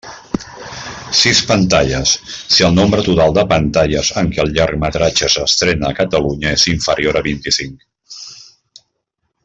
Sis 1.17 1.41
pantalles, 1.51 2.13
si 2.55 2.65
el 2.69 2.73
nombre 2.79 3.03
total 3.09 3.35
de 3.39 3.43
pantalles 3.53 4.11
en 4.23 4.33
què 4.37 4.43
el 4.45 4.51
llargmetratge 4.57 5.31
s'estrena 5.35 5.91
a 5.93 5.99
Catalunya 6.01 6.57
és 6.61 6.67
inferior 6.75 7.21
a 7.21 7.25
vint-i-cinc. 7.31 7.89